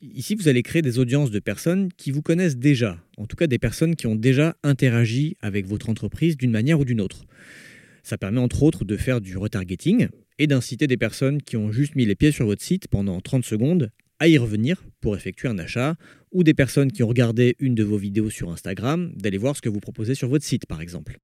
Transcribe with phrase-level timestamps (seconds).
[0.00, 3.48] Ici, vous allez créer des audiences de personnes qui vous connaissent déjà, en tout cas
[3.48, 7.24] des personnes qui ont déjà interagi avec votre entreprise d'une manière ou d'une autre.
[8.04, 10.08] Ça permet entre autres de faire du retargeting
[10.38, 13.44] et d'inciter des personnes qui ont juste mis les pieds sur votre site pendant 30
[13.44, 13.90] secondes
[14.20, 15.96] à y revenir pour effectuer un achat,
[16.32, 19.62] ou des personnes qui ont regardé une de vos vidéos sur Instagram, d'aller voir ce
[19.62, 21.18] que vous proposez sur votre site par exemple.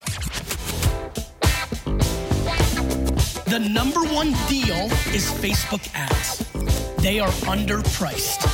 [5.41, 6.73] Facebook ads.
[7.05, 8.48] They are underpriced.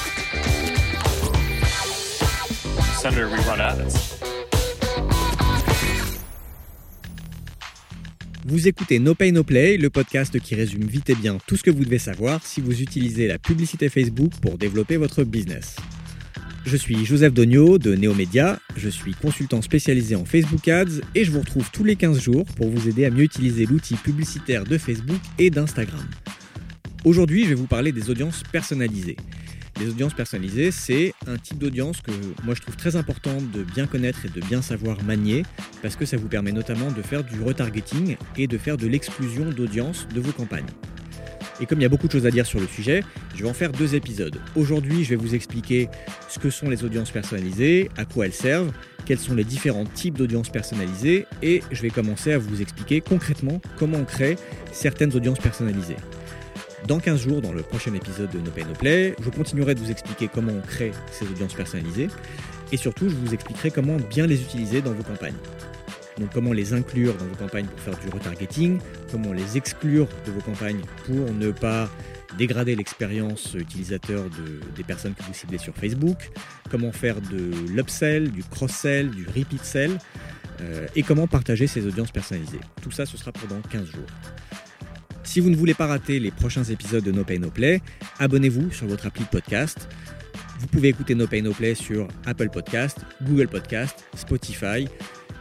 [2.98, 4.16] Senator, we run ads.
[8.44, 11.62] Vous écoutez No Pay No Play, le podcast qui résume vite et bien tout ce
[11.62, 15.76] que vous devez savoir si vous utilisez la publicité Facebook pour développer votre business.
[16.66, 21.30] Je suis Joseph Dogno de Neomédia, je suis consultant spécialisé en Facebook Ads et je
[21.30, 24.76] vous retrouve tous les 15 jours pour vous aider à mieux utiliser l'outil publicitaire de
[24.76, 26.04] Facebook et d'Instagram.
[27.06, 29.16] Aujourd'hui, je vais vous parler des audiences personnalisées.
[29.80, 32.10] Les audiences personnalisées, c'est un type d'audience que
[32.44, 35.44] moi je trouve très important de bien connaître et de bien savoir manier,
[35.80, 39.48] parce que ça vous permet notamment de faire du retargeting et de faire de l'exclusion
[39.48, 40.68] d'audience de vos campagnes.
[41.58, 43.02] Et comme il y a beaucoup de choses à dire sur le sujet,
[43.34, 44.38] je vais en faire deux épisodes.
[44.54, 45.88] Aujourd'hui, je vais vous expliquer
[46.28, 48.72] ce que sont les audiences personnalisées, à quoi elles servent,
[49.06, 53.62] quels sont les différents types d'audiences personnalisées, et je vais commencer à vous expliquer concrètement
[53.78, 54.36] comment on crée
[54.70, 55.96] certaines audiences personnalisées.
[56.86, 59.80] Dans 15 jours, dans le prochain épisode de No Pay No Play, je continuerai de
[59.80, 62.08] vous expliquer comment on crée ces audiences personnalisées
[62.72, 65.36] et surtout je vous expliquerai comment bien les utiliser dans vos campagnes.
[66.18, 68.78] Donc comment les inclure dans vos campagnes pour faire du retargeting,
[69.10, 71.88] comment les exclure de vos campagnes pour ne pas
[72.38, 74.24] dégrader l'expérience utilisateur
[74.76, 76.30] des personnes que vous ciblez sur Facebook,
[76.70, 79.98] comment faire de l'upsell, du cross-sell, du repeat sell,
[80.60, 82.60] euh, et comment partager ces audiences personnalisées.
[82.82, 84.06] Tout ça, ce sera pendant 15 jours.
[85.22, 87.82] Si vous ne voulez pas rater les prochains épisodes de No Pay No Play,
[88.18, 89.88] abonnez-vous sur votre appli de podcast.
[90.58, 94.88] Vous pouvez écouter No Pay No Play sur Apple Podcast, Google Podcast, Spotify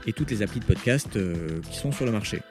[0.06, 2.42] et toutes les applis de podcast euh, qui sont sur le marché.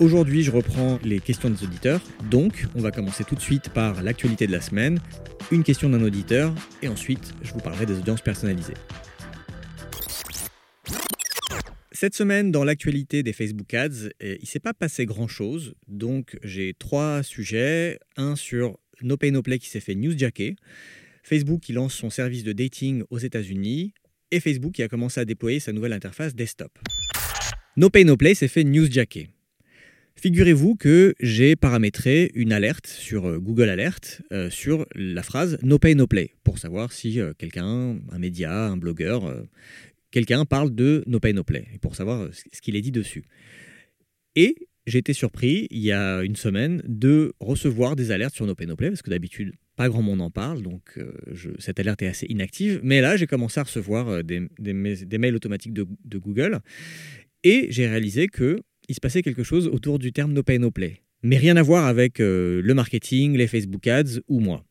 [0.00, 2.00] Aujourd'hui, je reprends les questions des auditeurs.
[2.30, 5.00] Donc, on va commencer tout de suite par l'actualité de la semaine,
[5.50, 8.74] une question d'un auditeur, et ensuite, je vous parlerai des audiences personnalisées.
[12.00, 15.74] Cette semaine, dans l'actualité des Facebook Ads, eh, il ne s'est pas passé grand-chose.
[15.88, 17.98] Donc, j'ai trois sujets.
[18.16, 20.54] Un sur No Pay No Play qui s'est fait newsjacker.
[21.24, 23.94] Facebook qui lance son service de dating aux États-Unis.
[24.30, 26.70] Et Facebook qui a commencé à déployer sa nouvelle interface desktop.
[27.76, 29.30] No Pay No Play s'est fait newsjacker.
[30.14, 35.80] Figurez-vous que j'ai paramétré une alerte sur euh, Google Alert euh, sur la phrase No
[35.80, 39.32] Pay No Play pour savoir si euh, quelqu'un, un média, un blogueur,
[40.10, 43.24] quelqu'un parle de No Pay No Play, pour savoir ce qu'il est dit dessus.
[44.36, 44.54] Et
[44.88, 48.66] j'ai été surpris, il y a une semaine, de recevoir des alertes sur No Pay
[48.66, 51.12] No Play, parce que d'habitude, pas grand monde en parle, donc euh,
[51.58, 52.80] cette alerte est assez inactive.
[52.82, 56.60] Mais là, j'ai commencé à recevoir euh, des, mails automatiques de, Google,
[57.44, 61.02] et j'ai réalisé qu'il se passait quelque chose autour du terme No Pay No Play.
[61.22, 64.64] Mais rien à voir avec euh, le marketing, les Facebook Ads ou moi.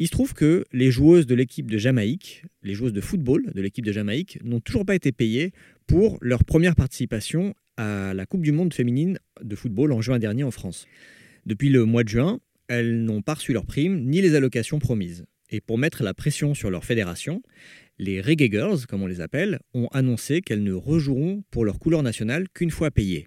[0.00, 3.60] Il se trouve que les joueuses de l'équipe de Jamaïque, les joueuses de football de
[3.60, 5.52] l'équipe de Jamaïque, n'ont toujours pas été payées
[5.88, 10.44] pour leur première participation à la Coupe du Monde féminine de football en juin dernier
[10.44, 10.86] en France.
[11.46, 12.38] Depuis le mois de juin,
[12.68, 15.24] elles n'ont pas reçu leurs primes ni les allocations promises.
[15.50, 17.42] Et pour mettre la pression sur leur fédération,
[17.98, 22.04] les Reggae Girls, comme on les appelle, ont annoncé qu'elles ne rejoueront pour leur couleur
[22.04, 23.26] nationale qu'une fois payées.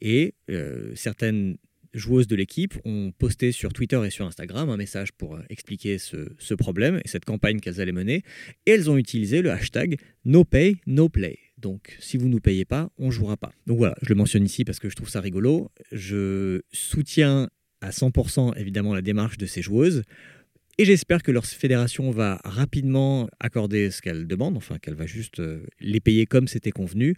[0.00, 1.58] Et euh, certaines
[1.94, 5.98] joueuses de l'équipe ont posté sur Twitter et sur Instagram un message pour euh, expliquer
[5.98, 8.22] ce, problème et cette campagne qu'elles allaient mener.
[8.66, 11.38] Et elles ont utilisé le hashtag No Pay, No Play.
[11.58, 13.52] Donc, si vous ne nous payez pas, on ne jouera pas.
[13.66, 15.70] Donc voilà, je le mentionne ici parce que je trouve ça rigolo.
[15.92, 17.48] Je soutiens
[17.80, 20.02] à 100% évidemment la démarche de ces joueuses.
[20.80, 25.40] Et j'espère que leur fédération va rapidement accorder ce qu'elle demande, enfin qu'elle va juste
[25.40, 27.16] euh, les payer comme c'était convenu,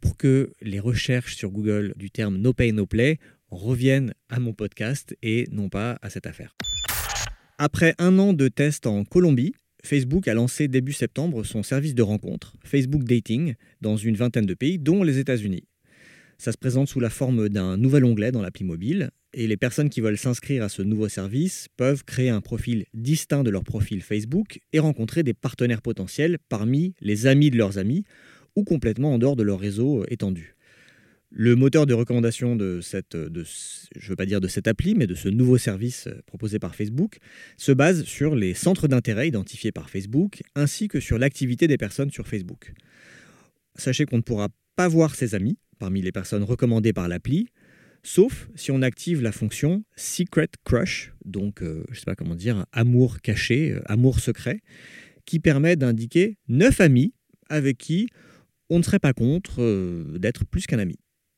[0.00, 3.18] pour que les recherches sur Google du terme No Pay No Play
[3.50, 6.54] reviennent à mon podcast et non pas à cette affaire.
[7.58, 12.02] Après un an de tests en Colombie, Facebook a lancé début septembre son service de
[12.02, 15.64] rencontre, Facebook Dating, dans une vingtaine de pays, dont les États-Unis.
[16.38, 19.90] Ça se présente sous la forme d'un nouvel onglet dans l'appli mobile, et les personnes
[19.90, 24.02] qui veulent s'inscrire à ce nouveau service peuvent créer un profil distinct de leur profil
[24.02, 28.04] Facebook et rencontrer des partenaires potentiels parmi les amis de leurs amis
[28.54, 30.55] ou complètement en dehors de leur réseau étendu.
[31.38, 35.28] Le moteur de recommandation de cette, veux pas dire de cette appli, mais de ce
[35.28, 37.18] nouveau service euh, proposé par Facebook,
[37.58, 42.10] se base sur les centres d'intérêt identifiés par Facebook, ainsi que sur l'activité des personnes
[42.10, 42.72] sur Facebook.
[43.74, 47.48] Sachez qu'on ne pourra pas voir ses amis parmi les personnes recommandées par l'appli,
[48.02, 52.34] sauf si on active la fonction Secret Crush, donc euh, je ne sais pas comment
[52.34, 54.60] dire, amour caché, euh, amour secret,
[55.26, 57.12] qui permet d'indiquer neuf amis
[57.50, 58.08] avec qui
[58.70, 60.96] on ne serait pas contre euh, d'être plus qu'un ami.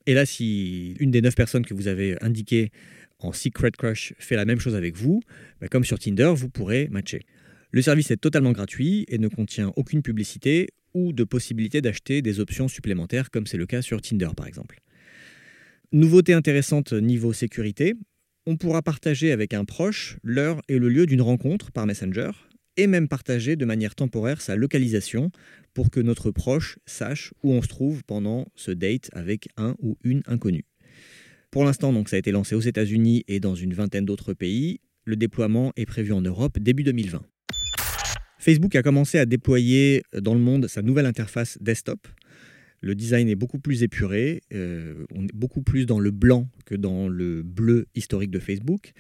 [0.08, 2.70] Et là, si une des neuf personnes que vous avez indiquées
[3.18, 5.20] en Secret Crush fait la même chose avec vous,
[5.60, 7.20] bah, comme sur Tinder, vous pourrez matcher.
[7.72, 12.40] Le service est totalement gratuit et ne contient aucune publicité ou de possibilité d'acheter des
[12.40, 14.80] options supplémentaires comme c'est le cas sur Tinder par exemple.
[15.92, 17.94] Nouveauté intéressante niveau sécurité,
[18.46, 22.30] on pourra partager avec un proche l'heure et le lieu d'une rencontre par Messenger
[22.78, 25.30] et même partager de manière temporaire sa localisation
[25.74, 29.98] pour que notre proche sache où on se trouve pendant ce date avec un ou
[30.04, 30.64] une inconnue.
[31.50, 34.80] Pour l'instant, donc ça a été lancé aux États-Unis et dans une vingtaine d'autres pays.
[35.04, 37.22] Le déploiement est prévu en Europe début 2020.
[38.38, 42.06] Facebook a commencé à déployer dans le monde sa nouvelle interface desktop.
[42.80, 46.76] Le design est beaucoup plus épuré, euh, on est beaucoup plus dans le blanc que
[46.76, 48.92] dans le bleu historique de Facebook.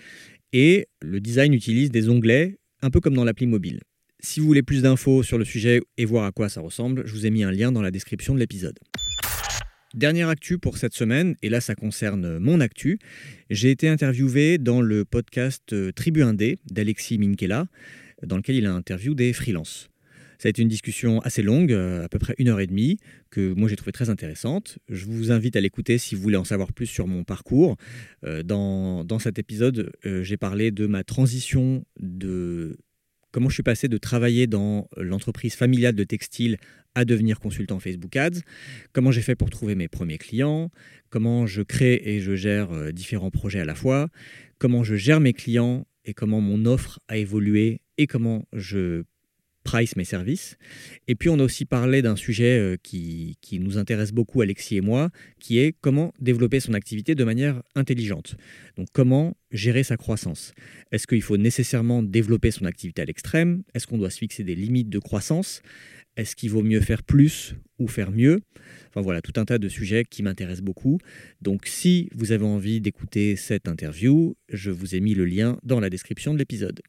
[0.52, 3.80] Et le design utilise des onglets, un peu comme dans l'appli mobile.
[4.20, 7.12] Si vous voulez plus d'infos sur le sujet et voir à quoi ça ressemble, je
[7.12, 8.78] vous ai mis un lien dans la description de l'épisode.
[9.94, 12.98] Dernière actu pour cette semaine, et là ça concerne mon actu.
[13.48, 17.66] J'ai été interviewé dans le podcast Tribu Indé d'Alexis Minkela,
[18.22, 19.88] dans lequel il a interviewé des freelances.
[20.38, 22.98] Ça a été une discussion assez longue, euh, à peu près une heure et demie,
[23.30, 24.78] que moi j'ai trouvé très intéressante.
[24.88, 27.76] Je vous invite à l'écouter si vous voulez en savoir plus sur mon parcours.
[28.24, 32.78] Euh, dans, dans cet épisode, euh, j'ai parlé de ma transition de
[33.32, 36.56] comment je suis passé de travailler dans l'entreprise familiale de textile
[36.94, 38.40] à devenir consultant Facebook Ads,
[38.92, 40.70] comment j'ai fait pour trouver mes premiers clients,
[41.10, 44.08] comment je crée et je gère différents projets à la fois,
[44.58, 49.02] comment je gère mes clients et comment mon offre a évolué et comment je
[49.68, 50.56] price mes services.
[51.08, 54.78] Et puis on a aussi parlé d'un sujet euh, qui, qui, nous intéresse beaucoup, Alexis
[54.78, 55.10] et moi,
[55.40, 58.36] qui est comment développer son activité de manière intelligente.
[58.78, 60.54] Donc comment gérer sa croissance.
[60.90, 63.62] Est-ce qu'il faut nécessairement développer son activité à l'extrême?
[63.74, 65.60] Est-ce qu'on doit se fixer des limites de croissance?
[66.16, 68.40] Est-ce qu'il vaut mieux faire plus ou faire mieux?
[68.88, 70.98] Enfin voilà, tout un tas de sujets qui m'intéressent beaucoup.
[71.42, 75.78] Donc si vous avez envie d'écouter cette interview, je vous ai mis le lien dans
[75.78, 76.80] la description de l'épisode.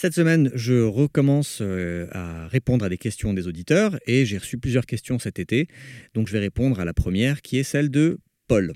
[0.00, 4.56] Cette semaine, je recommence euh, à répondre à des questions des auditeurs et j'ai reçu
[4.56, 5.66] plusieurs questions cet été.
[6.14, 8.74] Donc je vais répondre à la première qui est celle de Paul.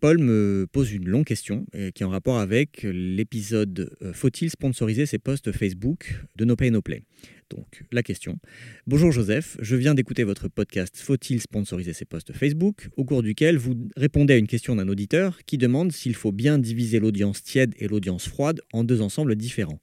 [0.00, 4.50] Paul me pose une longue question euh, qui est en rapport avec l'épisode euh, Faut-il
[4.50, 7.04] sponsoriser ses posts Facebook de No Pay No Play?
[7.48, 8.38] Donc la question.
[8.86, 13.56] Bonjour Joseph, je viens d'écouter votre podcast Faut-il sponsoriser ses posts Facebook au cours duquel
[13.56, 17.74] vous répondez à une question d'un auditeur qui demande s'il faut bien diviser l'audience tiède
[17.78, 19.80] et l'audience froide en deux ensembles différents.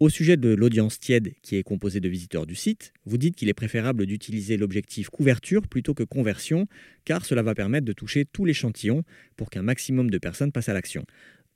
[0.00, 3.48] Au sujet de l'audience tiède qui est composée de visiteurs du site, vous dites qu'il
[3.48, 6.68] est préférable d'utiliser l'objectif couverture plutôt que conversion,
[7.04, 9.02] car cela va permettre de toucher tout l'échantillon
[9.36, 11.04] pour qu'un maximum de personnes passent à l'action.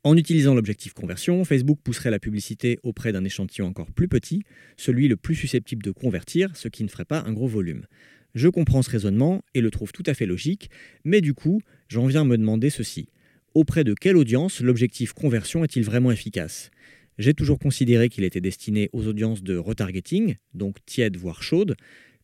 [0.03, 4.43] En utilisant l'objectif conversion, Facebook pousserait la publicité auprès d'un échantillon encore plus petit,
[4.77, 7.87] celui le plus susceptible de convertir, ce qui ne ferait pas un gros volume.
[8.35, 10.69] Je comprends ce raisonnement et le trouve tout à fait logique,
[11.05, 13.09] mais du coup, j'en viens à me demander ceci.
[13.55, 16.72] Auprès de quelle audience l'objectif conversion est-il vraiment efficace?
[17.19, 21.77] J'ai toujours considéré qu'il était destiné aux audiences de retargeting, donc tiède voire chaude,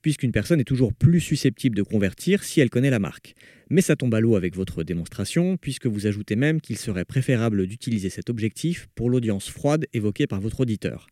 [0.02, 3.34] puisqu'une personne est toujours plus susceptible de convertir si elle connaît la marque.
[3.70, 7.66] Mais ça tombe à l'eau avec votre démonstration, puisque vous ajoutez même qu'il serait préférable
[7.66, 11.08] d'utiliser cet objectif pour l'audience froide évoquée par votre auditeur.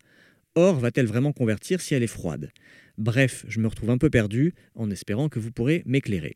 [0.54, 2.50] Or, va-t-elle vraiment convertir si elle est froide?
[2.96, 6.34] Bref, je me retrouve un peu perdu en espérant que vous pourrez m'éclairer.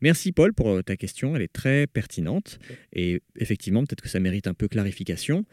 [0.00, 2.58] Merci Paul pour ta question, elle est très pertinente
[2.92, 5.44] et effectivement peut-être que ça mérite un peu clarification.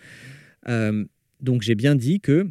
[0.67, 1.05] Euh,
[1.41, 2.47] donc j'ai bien dit que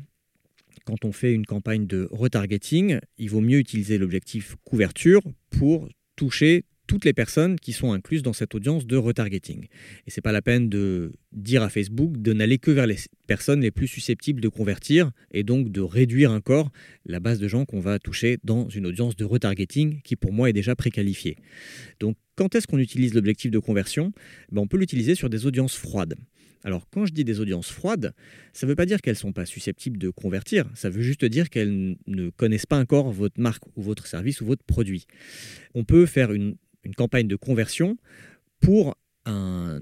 [0.84, 6.64] quand on fait une campagne de retargeting, il vaut mieux utiliser l'objectif couverture pour toucher
[6.86, 9.66] toutes les personnes qui sont incluses dans cette audience de retargeting.
[10.06, 13.60] Et c'est pas la peine de dire à Facebook de n'aller que vers les personnes
[13.60, 16.70] les plus susceptibles de convertir et donc de réduire encore
[17.06, 20.50] la base de gens qu'on va toucher dans une audience de retargeting qui pour moi
[20.50, 21.36] est déjà préqualifiée.
[22.00, 24.12] Donc quand est-ce qu'on utilise l'objectif de conversion?
[24.50, 26.14] Ben, On peut l'utiliser sur des audiences froides.
[26.64, 28.14] Alors quand je dis des audiences froides,
[28.52, 31.24] ça ne veut pas dire qu'elles ne sont pas susceptibles de convertir, ça veut juste
[31.24, 35.06] dire qu'elles ne connaissent pas encore votre marque ou votre service ou votre produit.
[35.74, 36.56] On peut faire une,
[36.96, 37.96] campagne de conversion
[38.60, 39.80] pour un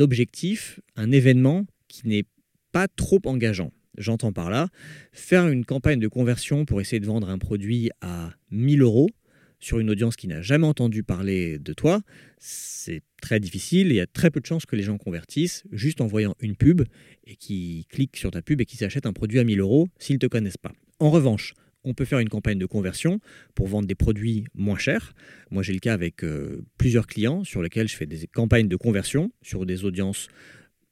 [0.00, 2.24] objectif, un événement qui n'est
[2.72, 3.70] pas trop engageant.
[3.98, 4.68] J'entends par là,
[5.12, 9.10] faire une campagne de conversion pour essayer de vendre un produit à 1000 euros,
[9.60, 12.02] sur une audience qui n'a jamais entendu parler de toi,
[12.38, 13.88] c'est très difficile.
[13.88, 16.56] Il y a très peu de chances que les gens convertissent juste en voyant une
[16.56, 16.82] pub
[17.24, 20.16] et qui cliquent sur ta pub et qui s'achètent un produit à 1000 euros s'ils
[20.16, 20.72] ne te connaissent pas.
[21.00, 23.20] En revanche, on peut faire une campagne de conversion
[23.54, 25.14] pour vendre des produits moins chers.
[25.50, 28.76] Moi, j'ai le cas avec euh, plusieurs clients sur lesquels je fais des campagnes de
[28.76, 30.28] conversion sur des audiences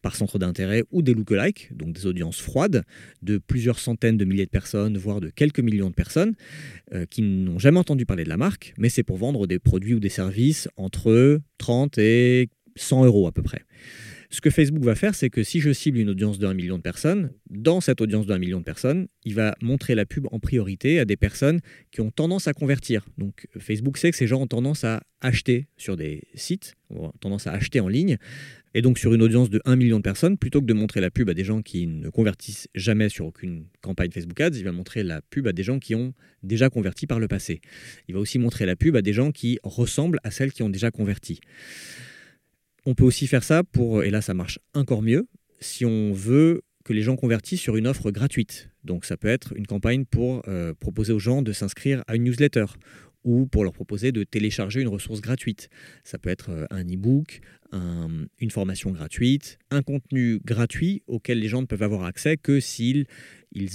[0.07, 2.85] par centre d'intérêt ou des lookalikes, donc des audiences froides
[3.23, 6.37] de plusieurs centaines de milliers de personnes, voire de quelques millions de personnes,
[6.95, 9.95] euh, qui n'ont jamais entendu parler de la marque, mais c'est pour vendre des produits
[9.95, 13.63] ou des services entre 30 et 100 euros à peu près.
[14.31, 16.83] Ce que Facebook va faire, c'est que si je cible une audience 1 million de
[16.83, 20.99] personnes, dans cette audience 1 million de personnes, il va montrer la pub en priorité
[20.99, 21.61] à des personnes
[21.91, 23.07] qui ont tendance à convertir.
[23.19, 27.47] Donc Facebook sait que ces gens ont tendance à acheter sur des sites, ont tendance
[27.47, 28.19] à acheter en ligne.
[28.77, 31.11] Et donc sur une audience de 1 million de personnes, plutôt que de montrer la
[31.11, 34.73] pub à des gens qui ne convertissent jamais sur aucune campagne Facebook Ads, il va
[34.73, 37.63] montrer la pub à des gens qui ont déjà converti par le passé.
[38.07, 40.69] Il va aussi montrer la pub à des gens qui ressemblent à celles qui ont
[40.69, 41.41] déjà converti.
[42.85, 45.27] On peut aussi faire ça pour, et là ça marche encore mieux,
[45.59, 48.69] si on veut que les gens convertissent sur une offre gratuite.
[48.85, 52.25] Donc ça peut être une campagne pour euh, proposer aux gens de s'inscrire à une
[52.25, 52.67] newsletter
[53.27, 55.69] ou pour leur proposer de télécharger une ressource gratuite.
[56.05, 57.41] Ça peut être euh, un e-book,
[57.73, 63.05] une formation gratuite, un contenu gratuit auquel les gens ne peuvent avoir accès que s'ils
[63.53, 63.69] ils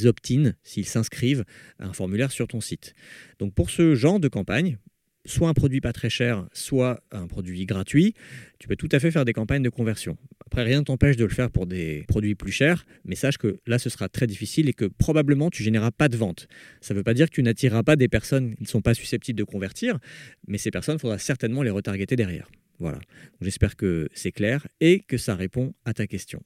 [0.64, 1.44] s'ils s'inscrivent
[1.78, 2.96] à un formulaire sur ton site.
[3.38, 4.78] Donc pour ce genre de campagne,
[5.26, 8.14] soit un produit pas très cher, soit un produit gratuit,
[8.60, 10.18] tu peux tout à fait faire des campagnes de conversion.
[10.46, 13.60] Après, rien ne t'empêche de le faire pour des produits plus chers, mais sache que
[13.68, 16.48] là, ce sera très difficile et que probablement tu généreras pas de vente.
[16.82, 18.94] Ça ne veut pas dire que tu n'attireras pas des personnes qui ne sont pas
[18.94, 20.00] susceptibles de convertir,
[20.48, 22.50] mais ces personnes, il faudra certainement les retargeter derrière.
[22.80, 23.00] Voilà.
[23.42, 26.42] J'espère que c'est clair et que ça répond à ta question.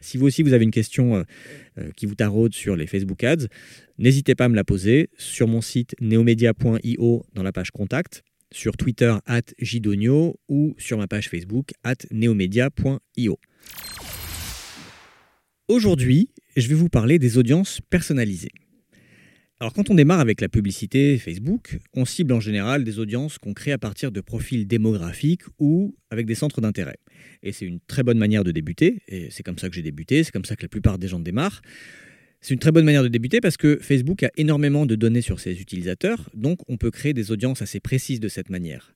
[0.00, 1.22] Si vous aussi vous avez une question euh,
[1.78, 3.46] euh, qui vous taraude sur les Facebook Ads,
[3.98, 8.76] n'hésitez pas à me la poser sur mon site neomedia.io dans la page contact, sur
[8.76, 13.38] Twitter at jidonio ou sur ma page Facebook at neomedia.io.
[15.68, 18.50] Aujourd'hui, je vais vous parler des audiences personnalisées.
[19.62, 23.52] Alors quand on démarre avec la publicité Facebook, on cible en général des audiences qu'on
[23.52, 26.96] crée à partir de profils démographiques ou avec des centres d'intérêt.
[27.42, 30.24] Et c'est une très bonne manière de débuter, et c'est comme ça que j'ai débuté,
[30.24, 31.60] c'est comme ça que la plupart des gens démarrent.
[32.40, 35.40] C'est une très bonne manière de débuter parce que Facebook a énormément de données sur
[35.40, 38.94] ses utilisateurs, donc on peut créer des audiences assez précises de cette manière.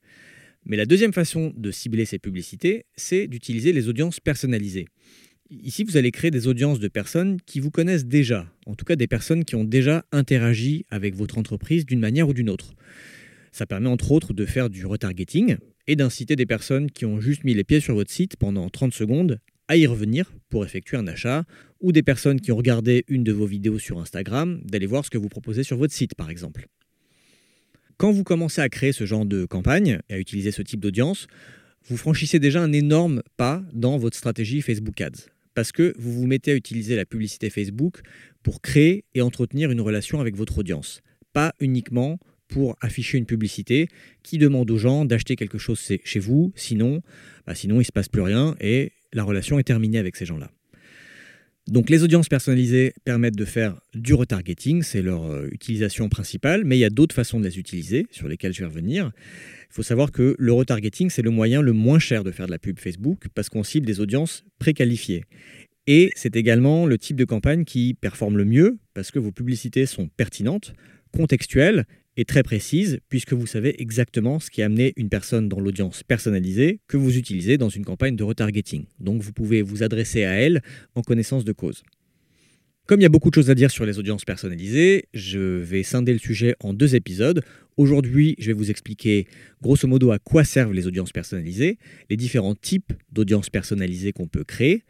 [0.65, 4.87] Mais la deuxième façon de cibler ces publicités, c'est d'utiliser les audiences personnalisées.
[5.51, 8.97] Ici, vous allez créer des audiences de personnes qui vous connaissent déjà, en tout cas
[8.97, 12.75] des personnes qui ont déjà interagi avec votre entreprise d'une manière ou d'une autre.
[13.53, 17.45] Ça permet entre autres de faire du retargeting et d'inciter des personnes qui ont juste
[17.45, 21.07] mis les pieds sur votre site pendant 30 secondes à y revenir pour effectuer un
[21.07, 21.45] achat,
[21.81, 25.11] ou des personnes qui ont regardé une de vos vidéos sur Instagram, d'aller voir ce
[25.11, 26.69] que vous proposez sur votre site par exemple.
[27.99, 31.27] Quand vous commencez à créer ce genre de campagne et à utiliser ce type d'audience,
[31.87, 36.27] vous franchissez déjà un énorme pas dans votre stratégie Facebook Ads parce que vous vous
[36.27, 38.01] mettez à utiliser la publicité Facebook
[38.43, 41.01] pour créer et entretenir une relation avec votre audience,
[41.33, 42.19] pas uniquement
[42.49, 43.89] pour afficher une publicité
[44.23, 47.01] qui demande aux gens d'acheter quelque chose chez vous, sinon,
[47.47, 50.27] bah sinon il ne se passe plus rien et la relation est terminée avec ces
[50.27, 50.51] gens-là.
[51.67, 56.77] Donc les audiences personnalisées permettent de faire du retargeting, c'est leur euh, utilisation principale, mais
[56.77, 59.13] il y a d'autres façons de les utiliser sur lesquelles je vais revenir.
[59.71, 62.51] Il faut savoir que le retargeting, c'est le moyen le moins cher de faire de
[62.51, 65.25] la pub Facebook parce qu'on cible des audiences préqualifiées.
[65.87, 69.87] Et c'est également le type de campagne qui performe le mieux parce que vos publicités
[69.87, 70.75] sont pertinentes,
[71.13, 75.61] contextuelles et très précises puisque vous savez exactement ce qui a amené une personne dans
[75.61, 78.85] l'audience personnalisée que vous utilisez dans une campagne de retargeting.
[79.01, 80.63] Donc vous pouvez vous adresser à elle
[80.95, 81.83] en connaissance de cause.
[82.87, 85.83] Comme il y a beaucoup de choses à dire sur les audiences personnalisées, je vais
[85.83, 87.43] scinder le sujet en deux épisodes.
[87.79, 89.27] Aujourd'hui, je vais vous expliquer
[89.63, 91.79] grosso modo à quoi servent les audiences personnalisées,
[92.11, 94.83] les différents types d'audiences personnalisées qu'on peut créer.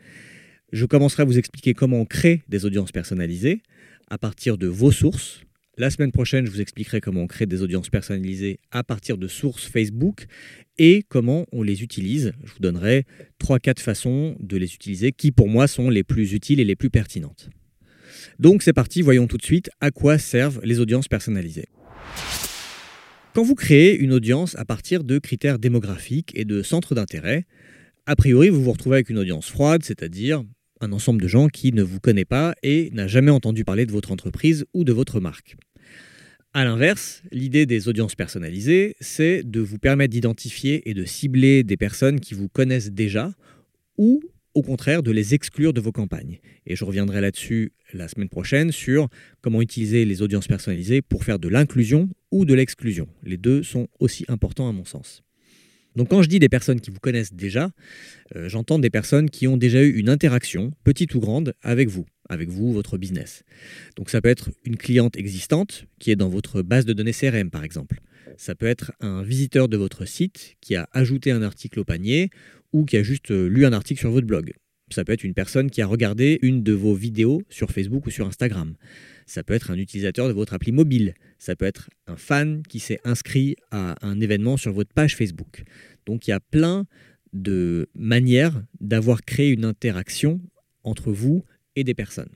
[0.72, 3.62] Je commencerai à vous expliquer comment on crée des audiences personnalisées
[4.10, 5.42] à partir de vos sources.
[5.76, 9.26] La semaine prochaine, je vous expliquerai comment on crée des audiences personnalisées à partir de
[9.26, 10.26] sources Facebook
[10.78, 12.32] et comment on les utilise.
[12.44, 13.06] Je vous donnerai
[13.40, 16.90] 3-4 façons de les utiliser qui pour moi sont les plus utiles et les plus
[16.90, 17.50] pertinentes.
[18.38, 21.66] Donc c'est parti, voyons tout de suite à quoi servent les audiences personnalisées.
[23.34, 27.46] Quand vous créez une audience à partir de critères démographiques et de centres d'intérêt,
[28.06, 30.44] a priori vous vous retrouvez avec une audience froide, c'est-à-dire
[30.80, 33.92] un ensemble de gens qui ne vous connaît pas et n'a jamais entendu parler de
[33.92, 35.56] votre entreprise ou de votre marque.
[36.52, 41.76] A l'inverse, l'idée des audiences personnalisées, c'est de vous permettre d'identifier et de cibler des
[41.76, 43.32] personnes qui vous connaissent déjà
[43.98, 44.22] ou
[44.54, 46.38] au contraire de les exclure de vos campagnes.
[46.66, 49.08] Et je reviendrai là-dessus la semaine prochaine sur
[49.40, 53.08] comment utiliser les audiences personnalisées pour faire de l'inclusion ou de l'exclusion.
[53.24, 55.24] Les deux sont aussi importants à mon sens.
[55.96, 57.70] Donc quand je dis des personnes qui vous connaissent déjà,
[58.34, 62.06] euh, j'entends des personnes qui ont déjà eu une interaction, petite ou grande, avec vous.
[62.30, 63.42] avec vous, votre business.
[63.96, 67.50] Donc ça peut être une cliente existante qui est dans votre base de données CRM
[67.50, 68.00] par exemple.
[68.38, 72.30] Ça peut être un visiteur de votre site qui a ajouté un article au panier
[72.72, 74.54] ou qui a juste euh, lu un article sur votre blog.
[74.90, 78.10] Ça peut être une personne qui a regardé une de vos vidéos sur Facebook ou
[78.10, 78.74] sur Instagram.
[79.26, 81.14] Ça peut être un utilisateur de votre appli mobile.
[81.38, 85.64] Ça peut être un fan qui s'est inscrit à un événement sur votre page Facebook.
[86.06, 86.86] Donc il y a plein
[87.32, 90.40] de manières d'avoir créé une interaction
[90.84, 91.44] entre vous
[91.76, 92.30] et des personnes.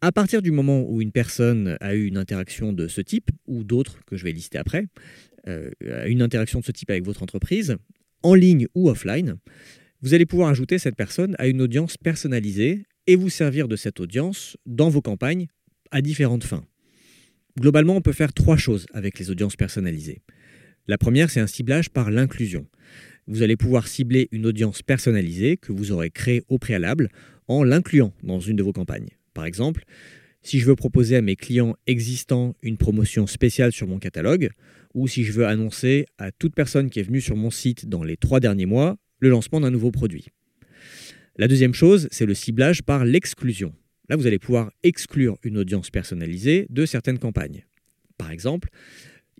[0.00, 3.62] À partir du moment où une personne a eu une interaction de ce type, ou
[3.62, 4.86] d'autres que je vais lister après,
[5.46, 5.70] euh,
[6.06, 7.76] une interaction de ce type avec votre entreprise,
[8.24, 9.36] en ligne ou offline,
[10.00, 14.00] vous allez pouvoir ajouter cette personne à une audience personnalisée et vous servir de cette
[14.00, 15.46] audience dans vos campagnes
[15.92, 16.66] à différentes fins.
[17.58, 20.22] Globalement, on peut faire trois choses avec les audiences personnalisées.
[20.88, 22.66] La première, c'est un ciblage par l'inclusion.
[23.28, 27.08] Vous allez pouvoir cibler une audience personnalisée que vous aurez créée au préalable
[27.46, 29.10] en l'incluant dans une de vos campagnes.
[29.32, 29.84] Par exemple,
[30.42, 34.50] si je veux proposer à mes clients existants une promotion spéciale sur mon catalogue,
[34.94, 38.02] ou si je veux annoncer à toute personne qui est venue sur mon site dans
[38.02, 40.26] les trois derniers mois le lancement d'un nouveau produit.
[41.36, 43.72] La deuxième chose, c'est le ciblage par l'exclusion.
[44.08, 47.64] Là, vous allez pouvoir exclure une audience personnalisée de certaines campagnes.
[48.18, 48.68] Par exemple,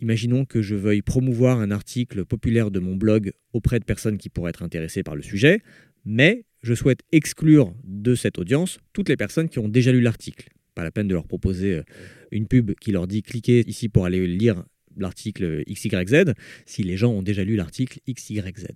[0.00, 4.28] imaginons que je veuille promouvoir un article populaire de mon blog auprès de personnes qui
[4.28, 5.60] pourraient être intéressées par le sujet,
[6.04, 10.48] mais je souhaite exclure de cette audience toutes les personnes qui ont déjà lu l'article.
[10.74, 11.82] Pas la peine de leur proposer euh,
[12.30, 14.64] une pub qui leur dit cliquez ici pour aller lire
[14.96, 16.32] l'article XYZ
[16.66, 18.66] si les gens ont déjà lu l'article XYZ.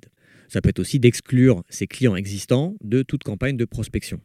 [0.48, 4.20] Ça peut être aussi d'exclure ces clients existants de toute campagne de prospection.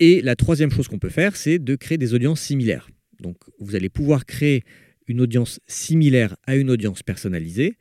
[0.00, 2.88] Et la troisième chose qu'on peut faire, c'est de créer des audiences similaires.
[3.20, 4.62] Donc vous allez pouvoir créer
[5.06, 7.76] une audience similaire à une audience personnalisée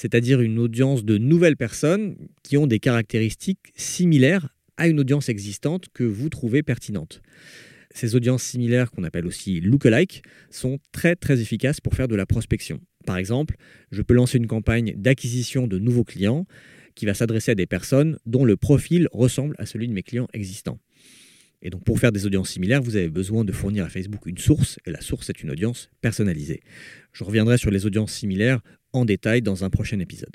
[0.00, 4.48] c'est-à-dire une audience de nouvelles personnes qui ont des caractéristiques similaires
[4.78, 7.20] à une audience existante que vous trouvez pertinente.
[7.92, 12.24] Ces audiences similaires, qu'on appelle aussi lookalike, sont très très efficaces pour faire de la
[12.24, 12.80] prospection.
[13.04, 13.56] Par exemple,
[13.90, 16.46] je peux lancer une campagne d'acquisition de nouveaux clients
[16.94, 20.28] qui va s'adresser à des personnes dont le profil ressemble à celui de mes clients
[20.32, 20.78] existants.
[21.62, 24.38] Et donc pour faire des audiences similaires, vous avez besoin de fournir à Facebook une
[24.38, 26.60] source, et la source est une audience personnalisée.
[27.12, 28.60] Je reviendrai sur les audiences similaires
[28.92, 30.34] en détail dans un prochain épisode.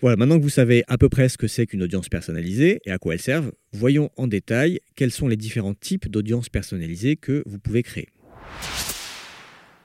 [0.00, 2.90] Voilà, maintenant que vous savez à peu près ce que c'est qu'une audience personnalisée et
[2.90, 7.42] à quoi elles servent, voyons en détail quels sont les différents types d'audiences personnalisées que
[7.44, 8.08] vous pouvez créer.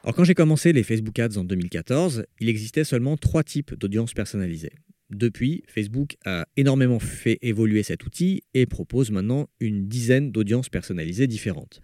[0.03, 4.13] Alors quand j'ai commencé les Facebook Ads en 2014, il existait seulement trois types d'audiences
[4.13, 4.71] personnalisées.
[5.11, 11.27] Depuis, Facebook a énormément fait évoluer cet outil et propose maintenant une dizaine d'audiences personnalisées
[11.27, 11.79] différentes.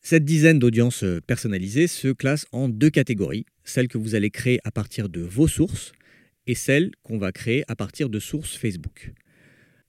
[0.00, 4.60] Cette dizaine d'audiences euh, personnalisées se classe en deux catégories, celles que vous allez créer
[4.64, 5.92] à partir de vos sources
[6.46, 9.12] et celles qu'on va créer à partir de sources Facebook.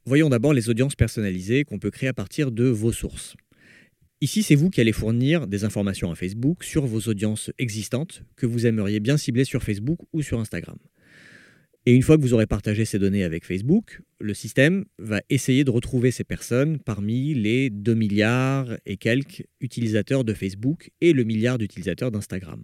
[0.06, 3.36] Voyons d'abord les audiences personnalisées qu'on peut créer à partir de vos sources.
[4.20, 8.48] Ici, c'est vous qui allez fournir des informations à Facebook sur vos audiences existantes que
[8.48, 10.78] vous aimeriez bien cibler sur Facebook ou sur Instagram.
[11.88, 15.64] Et une fois que vous aurez partagé ces données avec Facebook, le système va essayer
[15.64, 21.24] de retrouver ces personnes parmi les 2 milliards et quelques utilisateurs de Facebook et le
[21.24, 22.62] milliard d'utilisateurs d'Instagram.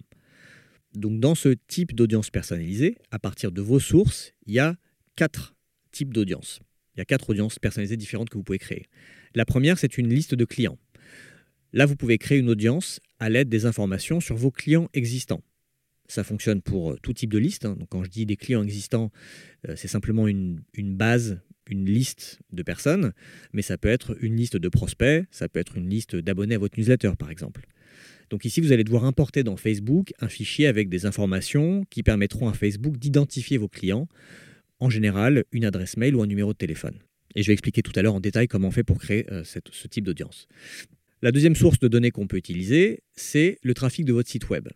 [0.93, 4.75] Donc dans ce type d'audience personnalisée, à partir de vos sources, il y a
[5.15, 5.55] quatre
[5.93, 6.59] types d'audience.
[6.93, 8.87] Il y a quatre audiences personnalisées différentes que vous pouvez créer.
[9.35, 10.77] La première, c'est une liste de clients.
[11.71, 15.43] Là, vous pouvez créer une audience à l'aide des informations sur vos clients existants.
[16.07, 17.65] Ça fonctionne pour euh, tout type de liste.
[17.65, 17.75] Hein.
[17.79, 19.11] Donc, quand je dis des clients existants,
[19.67, 23.13] euh, c'est simplement une, base, une liste de personnes,
[23.53, 26.59] mais ça peut être une liste de prospects, ça peut être une liste d'abonnés à
[26.59, 27.65] votre newsletter, par exemple.
[28.29, 32.49] Donc ici, vous allez devoir importer dans Facebook un fichier avec des informations qui permettront
[32.49, 34.07] à Facebook d'identifier vos clients,
[34.79, 36.95] en général une adresse mail ou un numéro de téléphone.
[37.35, 39.43] Et je vais expliquer tout à l'heure en détail comment on fait pour créer euh,
[39.43, 40.47] ce type d'audience.
[41.23, 44.67] La deuxième source de données qu'on peut utiliser, c'est le trafic de votre site web.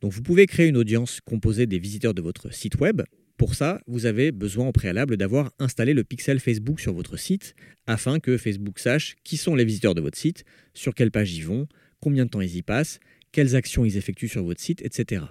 [0.00, 3.02] Donc vous pouvez créer une audience composée des visiteurs de votre site web.
[3.36, 7.54] Pour ça, vous avez besoin au préalable d'avoir installé le pixel Facebook sur votre site
[7.86, 11.44] afin que Facebook sache qui sont les visiteurs de votre site, sur quelle page ils
[11.44, 11.68] vont,
[12.00, 12.98] combien de temps ils y passent,
[13.30, 15.22] quelles actions ils effectuent sur votre site, etc.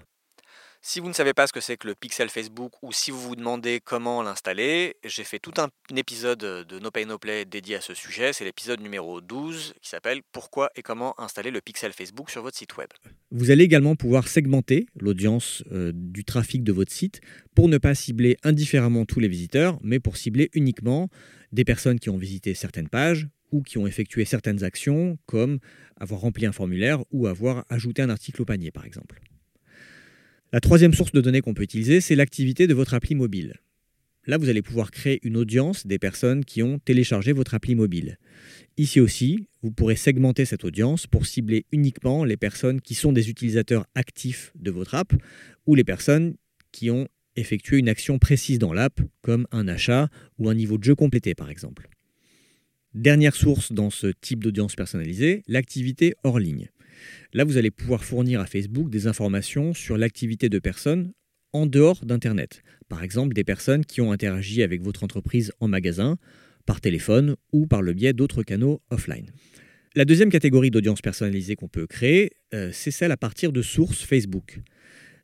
[0.82, 3.20] Si vous ne savez pas ce que c'est que le pixel Facebook ou si vous
[3.20, 7.76] vous demandez comment l'installer, j'ai fait tout un épisode de No Pay No Play dédié
[7.76, 8.32] à ce sujet.
[8.32, 12.58] C'est l'épisode numéro 12 qui s'appelle Pourquoi et comment installer le pixel Facebook sur votre
[12.58, 12.90] site web?
[13.32, 17.22] Vous allez également pouvoir segmenter l'audience euh, du trafic de votre site
[17.56, 21.10] pour ne pas cibler indifféremment tous les visiteurs, mais pour cibler uniquement
[21.52, 25.60] des personnes qui ont visité certaines pages ou qui ont effectué certaines actions comme
[26.00, 29.22] avoir rempli un formulaire ou avoir ajouté un article au panier par exemple.
[30.54, 33.56] La troisième source de données qu'on peut utiliser, c'est l'activité de votre appli mobile.
[34.28, 38.18] Là, vous allez pouvoir créer une audience des personnes qui ont téléchargé votre appli mobile.
[38.78, 43.30] Ici aussi, vous pourrez segmenter cette audience pour cibler uniquement les personnes qui sont des
[43.30, 45.12] utilisateurs actifs de votre app
[45.66, 46.36] ou les personnes
[46.72, 50.08] qui ont effectué une action précise dans l'app, comme un achat
[50.40, 51.90] ou un niveau de jeu complété par exemple.
[52.94, 56.70] Dernière source dans ce type d'audience personnalisée, l'activité hors ligne.
[57.34, 61.14] Là, vous allez pouvoir fournir à Facebook des informations sur l'activité de personnes
[61.54, 62.64] en dehors d'Internet.
[62.90, 66.18] Par exemple, des personnes qui ont interagi avec votre entreprise en magasin,
[66.66, 69.32] par téléphone ou par le biais d'autres canaux offline.
[69.96, 74.04] La deuxième catégorie d'audience personnalisée qu'on peut créer, euh, c'est celle à partir de sources
[74.04, 74.60] Facebook.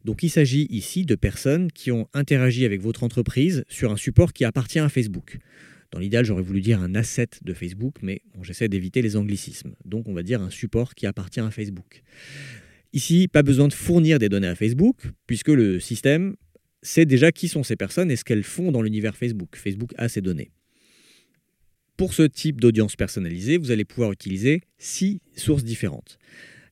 [0.04, 4.34] Donc il s'agit ici de personnes qui ont interagi avec votre entreprise sur un support
[4.34, 5.38] qui appartient à Facebook.
[5.94, 9.76] Dans l'idéal, j'aurais voulu dire un asset de Facebook, mais j'essaie d'éviter les anglicismes.
[9.86, 12.02] Donc on va dire un support qui appartient à Facebook.
[12.94, 16.36] Ici, pas besoin de fournir des données à Facebook, puisque le système
[16.82, 19.56] sait déjà qui sont ces personnes et ce qu'elles font dans l'univers Facebook.
[19.56, 20.50] Facebook a ces données.
[21.96, 26.18] Pour ce type d'audience personnalisée, vous allez pouvoir utiliser six sources différentes.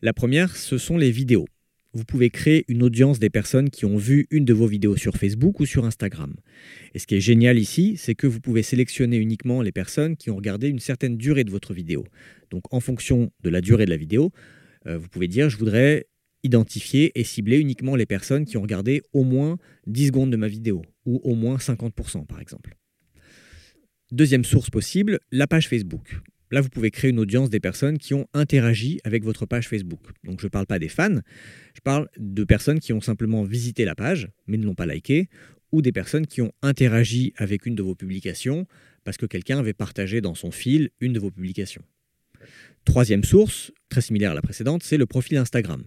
[0.02, 1.46] La première, ce sont les vidéos.
[1.94, 5.18] Vous pouvez créer une audience des personnes qui ont vu une de vos vidéos sur
[5.18, 6.34] Facebook ou sur Instagram.
[6.94, 10.30] Et ce qui est génial ici, c'est que vous pouvez sélectionner uniquement les personnes qui
[10.30, 12.06] ont regardé une certaine durée de votre vidéo.
[12.50, 14.32] Donc en fonction de la durée de la vidéo,
[14.88, 16.08] euh, vous pouvez dire je voudrais
[16.44, 20.48] identifier et cibler uniquement les personnes qui ont regardé au moins 10 secondes de ma
[20.48, 22.78] vidéo ou au moins 50% par exemple.
[24.12, 26.22] Deuxième source possible, la page Facebook.
[26.52, 30.02] Là, vous pouvez créer une audience des personnes qui ont interagi avec votre page Facebook.
[30.24, 31.20] Donc je ne parle pas des fans,
[31.74, 35.30] je parle de personnes qui ont simplement visité la page mais ne l'ont pas liké,
[35.72, 38.68] ou des personnes qui ont interagi avec une de vos publications
[39.04, 41.84] parce que quelqu'un avait partagé dans son fil une de vos publications.
[42.84, 45.84] Troisième source, très similaire à la précédente, c'est le profil Instagram.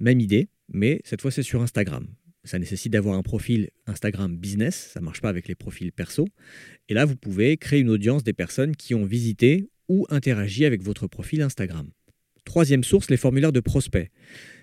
[0.00, 2.06] Même idée, mais cette fois c'est sur Instagram
[2.44, 6.26] ça nécessite d'avoir un profil Instagram business, ça ne marche pas avec les profils perso.
[6.88, 10.82] Et là, vous pouvez créer une audience des personnes qui ont visité ou interagi avec
[10.82, 11.90] votre profil Instagram.
[12.44, 14.10] Troisième source, les formulaires de prospects.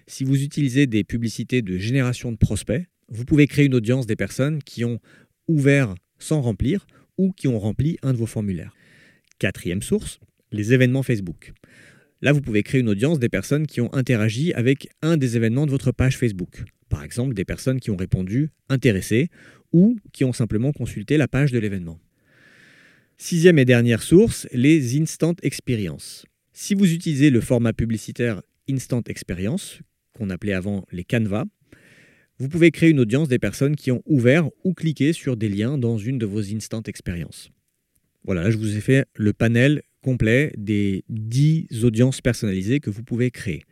[0.08, 4.15] Si vous utilisez des publicités de génération de prospects, vous pouvez créer une audience des
[4.15, 4.99] personnes qui ont
[5.47, 6.86] ouvert sans remplir
[7.17, 8.73] ou qui ont rempli un de vos formulaires.
[9.39, 10.19] Quatrième source,
[10.51, 11.53] les événements Facebook.
[12.21, 15.65] Là, vous pouvez créer une audience des personnes qui ont interagi avec un des événements
[15.65, 16.63] de votre page Facebook.
[16.89, 19.29] Par exemple, des personnes qui ont répondu intéressées
[19.71, 21.99] ou qui ont simplement consulté la page de l'événement.
[23.21, 26.25] Sixième et dernière source, les Instant Experience.
[26.53, 29.79] Si vous utilisez le format publicitaire Instant Experience,
[30.13, 31.43] qu'on appelait avant les Canva,
[32.38, 35.77] vous pouvez créer une audience des personnes qui ont ouvert ou cliqué sur des liens
[35.77, 37.49] dans une de vos Instant Experience.
[38.23, 43.03] Voilà, là je vous ai fait le panel complet des 10 audiences personnalisées que vous
[43.03, 43.65] pouvez créer.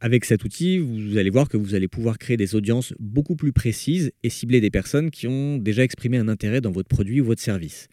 [0.00, 3.52] Avec cet outil, vous allez voir que vous allez pouvoir créer des audiences beaucoup plus
[3.52, 7.26] précises et cibler des personnes qui ont déjà exprimé un intérêt dans votre produit ou
[7.26, 7.86] votre service.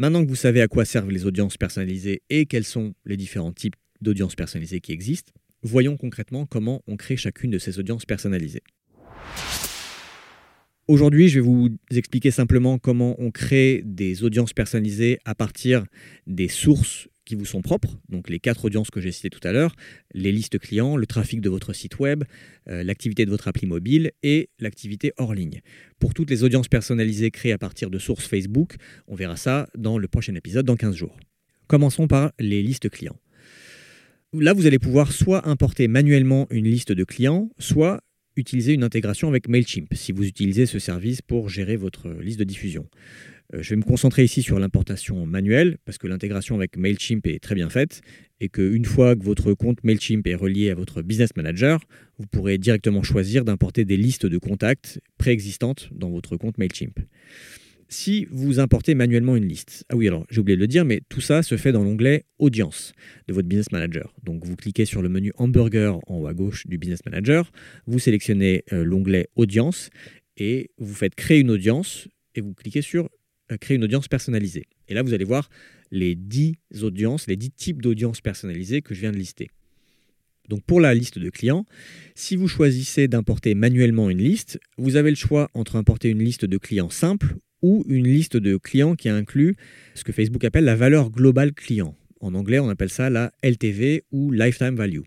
[0.00, 3.52] Maintenant que vous savez à quoi servent les audiences personnalisées et quels sont les différents
[3.52, 5.32] types d'audiences personnalisées qui existent,
[5.62, 8.62] voyons concrètement comment on crée chacune de ces audiences personnalisées.
[10.86, 15.84] Aujourd'hui, je vais vous expliquer simplement comment on crée des audiences personnalisées à partir
[16.28, 19.52] des sources qui vous sont propres, donc les quatre audiences que j'ai citées tout à
[19.52, 19.76] l'heure,
[20.14, 22.24] les listes clients, le trafic de votre site web,
[22.68, 25.60] euh, l'activité de votre appli mobile et l'activité hors ligne.
[25.98, 29.98] Pour toutes les audiences personnalisées créées à partir de sources Facebook, on verra ça dans
[29.98, 31.18] le prochain épisode dans 15 jours.
[31.66, 33.18] Commençons par les listes clients.
[34.32, 38.00] Là, vous allez pouvoir soit importer manuellement une liste de clients, soit
[38.36, 42.44] utiliser une intégration avec MailChimp si vous utilisez ce service pour gérer votre liste de
[42.44, 42.86] diffusion.
[43.54, 47.42] Euh, je vais me concentrer ici sur l'importation manuelle parce que l'intégration avec MailChimp est
[47.42, 48.02] très bien faite
[48.40, 51.80] et qu'une fois que votre compte MailChimp est relié à votre Business Manager,
[52.18, 57.00] vous pourrez directement choisir d'importer des listes de contacts préexistantes dans votre compte MailChimp.
[57.90, 61.00] Si vous importez manuellement une liste, ah oui alors j'ai oublié de le dire, mais
[61.08, 62.92] tout ça se fait dans l'onglet Audience
[63.28, 64.14] de votre Business Manager.
[64.24, 67.50] Donc vous cliquez sur le menu Hamburger en haut à gauche du Business Manager,
[67.86, 69.88] vous sélectionnez euh, l'onglet Audience
[70.36, 73.08] et vous faites Créer une audience et vous cliquez sur
[73.56, 74.64] créer une audience personnalisée.
[74.88, 75.48] Et là, vous allez voir
[75.90, 79.48] les 10 audiences, les 10 types d'audiences personnalisées que je viens de lister.
[80.48, 81.66] Donc pour la liste de clients,
[82.14, 86.44] si vous choisissez d'importer manuellement une liste, vous avez le choix entre importer une liste
[86.44, 89.56] de clients simple ou une liste de clients qui inclut
[89.94, 91.94] ce que Facebook appelle la valeur globale client.
[92.20, 95.02] En anglais, on appelle ça la LTV ou Lifetime Value.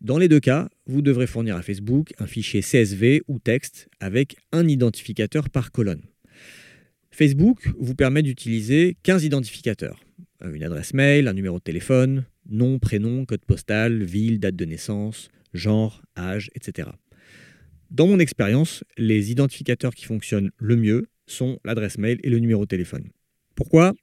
[0.00, 4.36] Dans les deux cas, vous devrez fournir à Facebook un fichier CSV ou texte avec
[4.52, 6.02] un identificateur par colonne.
[7.14, 10.00] Facebook vous permet d'utiliser 15 identificateurs.
[10.42, 14.64] Euh, une adresse mail, un numéro de téléphone, nom, prénom, code postal, ville, date de
[14.64, 16.88] naissance, genre, âge, etc.
[17.90, 22.64] Dans mon expérience, les identificateurs qui fonctionnent le mieux, sont l'adresse mail et le numéro
[22.64, 23.08] de téléphone.
[23.54, 23.94] Pourquoi?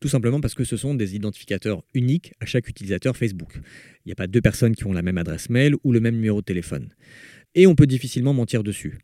[0.00, 3.54] Tout simplement parce que ce sont des identificateurs uniques à chaque utilisateur Facebook.
[4.04, 6.14] Il n'y a pas deux personnes qui ont la même adresse mail ou le même
[6.14, 6.88] numéro de téléphone.
[7.54, 8.98] Et on peut difficilement mentir dessus.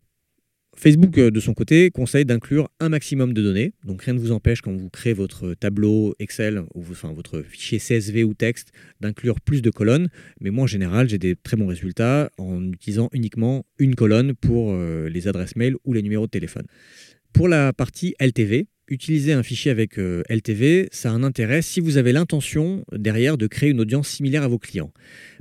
[0.81, 3.75] Facebook, euh, de son côté, conseille d'inclure un maximum de données.
[3.85, 8.25] Donc rien ne vous empêche, quand vous créez votre tableau Excel ou votre fichier CSV
[8.25, 10.09] ou texte, d'inclure plus de colonnes.
[10.41, 14.73] Mais moi, en général, j'ai des très bons résultats en utilisant uniquement une colonne pour
[14.73, 16.65] euh, les adresses mail ou les numéros de téléphone.
[17.35, 21.81] Pour la partie LTV, utiliser un fichier avec euh, LTV, ça a un intérêt si
[21.81, 24.93] vous avez l'intention derrière de créer une audience similaire à vos clients.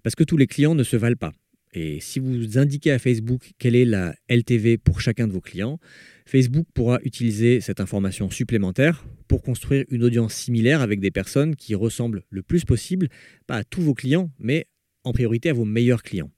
[0.04, 1.32] Parce que tous les clients ne se valent pas.
[1.74, 5.80] Et si vous indiquez à Facebook quelle est la LTV pour chacun de vos clients,
[6.26, 11.76] Facebook pourra utiliser cette information supplémentaire pour construire une audience similaire avec des personnes qui
[11.76, 13.10] ressemblent le plus possible,
[13.46, 14.68] pas à tous vos clients, mais
[15.04, 16.32] en priorité à vos meilleurs clients.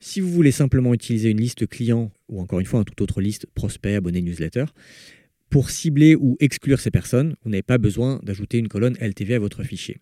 [0.00, 3.20] Si vous voulez simplement utiliser une liste client ou encore une fois une toute autre
[3.20, 4.66] liste prospect, abonnés, newsletter,
[5.50, 9.38] pour cibler ou exclure ces personnes, vous n'avez pas besoin d'ajouter une colonne LTV à
[9.38, 9.98] votre fichier.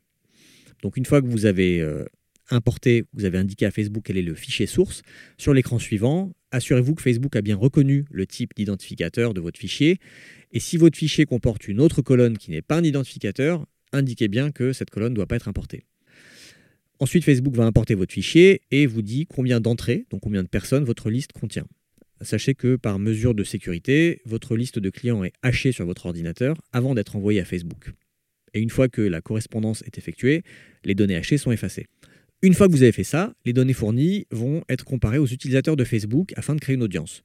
[0.83, 2.05] Donc une fois que vous avez euh,
[2.53, 5.03] importé, vous avez indiqué à Facebook quel est le fichier source.
[5.39, 9.99] Sur l'écran suivant, assurez-vous que Facebook a bien reconnu le type d'identificateur de votre fichier.
[10.53, 14.51] Et si votre fichier comporte une autre colonne qui n'est pas un identificateur, indiquez bien
[14.51, 15.85] que cette colonne ne doit pas être importée.
[16.99, 20.85] Ensuite, Facebook va importer votre fichier et vous dit combien d'entrées, donc combien de personnes
[20.85, 21.67] votre liste contient.
[22.21, 26.57] Sachez que par mesure de sécurité, votre liste de clients est hachée sur votre ordinateur
[26.73, 27.91] avant d'être envoyée à Facebook.
[28.55, 30.45] Et une fois que la correspondance est effectuée,
[30.85, 31.87] les données hachées sont effacées.
[32.45, 35.77] Une fois que vous avez fait ça, les données fournies vont être comparées aux utilisateurs
[35.77, 37.23] de Facebook afin de créer une audience.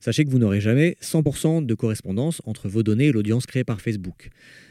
[0.00, 3.80] Sachez que vous n'aurez jamais 100% de correspondance entre vos données et l'audience créée par
[3.80, 4.30] Facebook.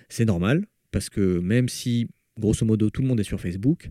[0.10, 3.90] C'est normal, parce que même si, grosso modo, tout le monde est sur Facebook,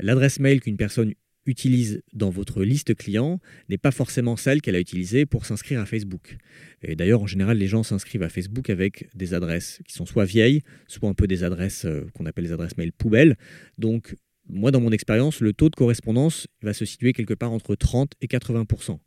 [0.00, 1.12] l'adresse mail qu'une personne
[1.46, 5.84] utilise dans votre liste client n'est pas forcément celle qu'elle a utilisée pour s'inscrire à
[5.84, 6.38] Facebook.
[6.82, 10.24] Et d'ailleurs, en général, les gens s'inscrivent à Facebook avec des adresses qui sont soit
[10.24, 13.36] vieilles, soit un peu des adresses euh, qu'on appelle les adresses mail poubelles.
[13.76, 14.16] Donc,
[14.48, 18.12] moi, dans mon expérience, le taux de correspondance va se situer quelque part entre 30
[18.20, 18.98] et 80%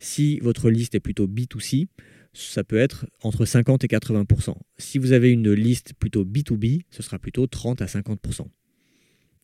[0.00, 1.86] Si votre liste est plutôt B2C,
[2.32, 7.02] ça peut être entre 50 et 80% Si vous avez une liste plutôt B2B, ce
[7.02, 8.46] sera plutôt 30 à 50%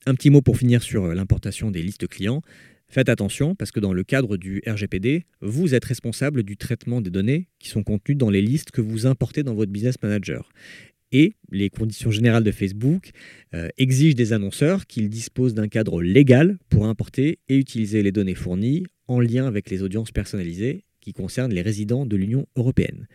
[0.07, 2.42] Un petit mot pour finir sur l'importation des listes clients.
[2.88, 7.11] Faites attention parce que dans le cadre du RGPD, vous êtes responsable du traitement des
[7.11, 10.51] données qui sont contenues dans les listes que vous importez dans votre business manager.
[11.12, 13.11] Et les conditions générales de Facebook
[13.55, 18.35] euh, exigent des annonceurs qu'ils disposent d'un cadre légal pour importer et utiliser les données
[18.35, 23.07] fournies en lien avec les audiences personnalisées qui concernent les résidents de l'Union européenne.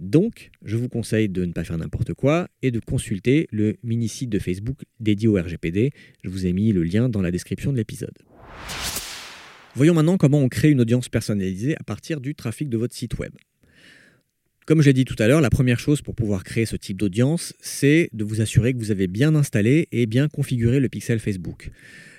[0.00, 4.30] Donc, je vous conseille de ne pas faire n'importe quoi et de consulter le mini-site
[4.30, 5.90] de Facebook dédié au RGPD.
[6.22, 8.16] Je vous ai mis le lien dans la description de l'épisode.
[9.74, 13.18] Voyons maintenant comment on crée une audience personnalisée à partir du trafic de votre site
[13.18, 13.32] web.
[14.68, 16.98] Comme je l'ai dit tout à l'heure, la première chose pour pouvoir créer ce type
[16.98, 21.20] d'audience, c'est de vous assurer que vous avez bien installé et bien configuré le pixel
[21.20, 21.70] Facebook.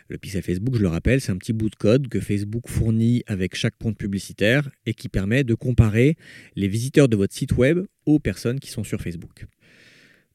[0.08, 3.22] Le pixel Facebook, je le rappelle, c'est un petit bout de code que Facebook fournit
[3.28, 6.18] avec chaque compte publicitaire et qui permet de comparer
[6.56, 9.46] les visiteurs de votre site web aux personnes qui sont sur Facebook.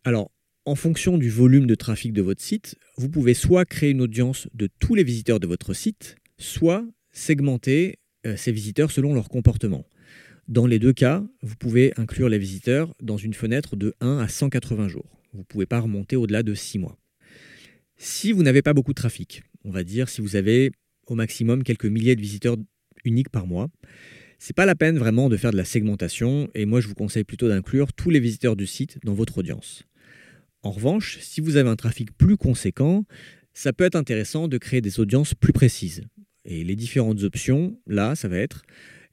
[0.04, 0.30] Alors,
[0.66, 4.46] en fonction du volume de trafic de votre site, vous pouvez soit créer une audience
[4.54, 9.84] de tous les visiteurs de votre site, soit segmenter euh, ces visiteurs selon leur comportement.
[10.48, 14.28] Dans les deux cas, vous pouvez inclure les visiteurs dans une fenêtre de 1 à
[14.28, 15.08] 180 jours.
[15.32, 16.98] Vous ne pouvez pas remonter au-delà de 6 mois.
[17.96, 20.72] Si vous n'avez pas beaucoup de trafic, on va dire si vous avez
[21.06, 22.56] au maximum quelques milliers de visiteurs
[23.04, 23.70] uniques par mois,
[24.38, 27.24] c'est pas la peine vraiment de faire de la segmentation et moi je vous conseille
[27.24, 29.84] plutôt d'inclure tous les visiteurs du site dans votre audience.
[30.62, 33.06] En revanche, si vous avez un trafic plus conséquent,
[33.54, 36.02] ça peut être intéressant de créer des audiences plus précises.
[36.44, 38.62] Et les différentes options, là, ça va être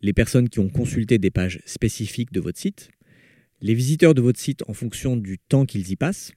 [0.02, 2.90] les personnes qui ont consulté des pages spécifiques de votre site,
[3.62, 6.32] les visiteurs de votre site en fonction du temps qu'ils y passent,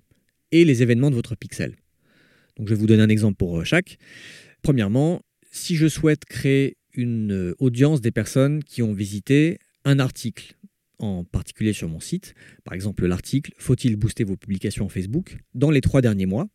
[0.52, 1.74] et les événements de votre pixel.
[2.56, 3.98] Donc je vais vous donner un exemple pour euh, chaque.
[4.62, 10.54] Premièrement, si je souhaite créer une euh, audience des personnes qui ont visité un article
[11.00, 15.38] en particulier sur mon site, par exemple l'article Faut-il booster vos publications en Facebook?
[15.54, 16.48] dans les trois derniers mois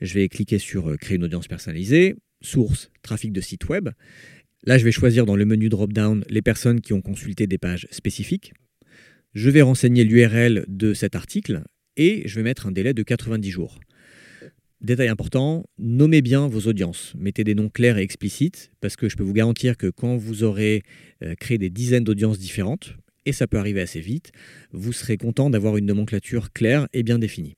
[0.00, 3.88] Je vais cliquer sur euh, Créer une audience personnalisée, source, trafic de site web,
[4.66, 7.86] Là, je vais choisir dans le menu drop-down les personnes qui ont consulté des pages
[7.90, 8.54] spécifiques.
[9.34, 11.64] Je vais renseigner l'URL de cet article
[11.98, 13.78] et je vais mettre un délai de 90 jours.
[14.80, 17.12] Détail important, nommez bien vos audiences.
[17.18, 20.44] Mettez des noms clairs et explicites parce que je peux vous garantir que quand vous
[20.44, 20.82] aurez
[21.22, 22.96] euh, créé des dizaines d'audiences différentes,
[23.26, 24.32] et ça peut arriver assez vite,
[24.72, 27.56] vous serez content d'avoir une nomenclature claire et bien définie.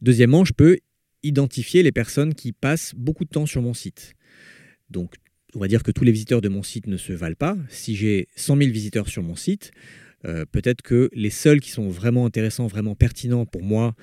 [0.00, 0.78] Deuxièmement, je peux
[1.22, 4.14] identifier les personnes qui passent beaucoup de temps sur mon site.
[4.90, 5.14] Donc
[5.54, 7.56] on va dire que tous les visiteurs de mon site ne se valent pas.
[7.68, 9.72] Si j'ai 100 000 visiteurs sur mon site,
[10.26, 13.94] Euh, peut-être que les seuls qui sont vraiment intéressants, vraiment pertinents pour moi,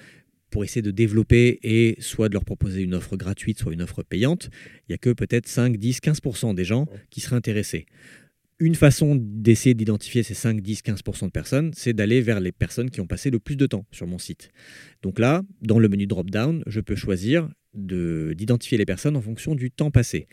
[0.49, 4.03] pour essayer de développer et soit de leur proposer une offre gratuite, soit une offre
[4.03, 4.49] payante,
[4.81, 7.85] il n'y a que peut-être 5, 10, 15% des gens qui seraient intéressés.
[8.59, 12.91] Une façon d'essayer d'identifier ces 5, 10, 15% de personnes, c'est d'aller vers les personnes
[12.91, 14.51] qui ont passé le plus de temps sur mon site.
[15.01, 19.71] Donc là, dans le menu drop-down, je peux choisir d'identifier les personnes en fonction du
[19.71, 20.27] temps passé.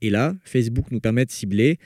[0.00, 1.78] Et là, Facebook nous permet de cibler